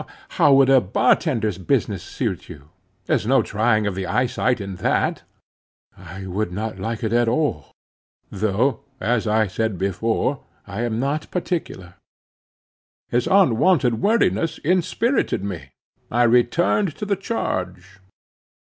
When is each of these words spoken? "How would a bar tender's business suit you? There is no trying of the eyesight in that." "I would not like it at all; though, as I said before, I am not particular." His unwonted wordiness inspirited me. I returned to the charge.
"How 0.29 0.51
would 0.55 0.71
a 0.71 0.81
bar 0.81 1.15
tender's 1.15 1.59
business 1.59 2.01
suit 2.01 2.49
you? 2.49 2.69
There 3.05 3.15
is 3.17 3.27
no 3.27 3.43
trying 3.43 3.85
of 3.85 3.93
the 3.93 4.07
eyesight 4.07 4.59
in 4.59 4.77
that." 4.77 5.21
"I 5.95 6.25
would 6.25 6.51
not 6.51 6.79
like 6.79 7.03
it 7.03 7.13
at 7.13 7.27
all; 7.27 7.69
though, 8.31 8.79
as 8.99 9.27
I 9.27 9.45
said 9.45 9.77
before, 9.77 10.43
I 10.65 10.81
am 10.81 10.99
not 10.99 11.29
particular." 11.29 11.97
His 13.09 13.27
unwonted 13.29 14.01
wordiness 14.01 14.57
inspirited 14.63 15.43
me. 15.43 15.69
I 16.09 16.23
returned 16.23 16.95
to 16.95 17.05
the 17.05 17.15
charge. 17.15 17.99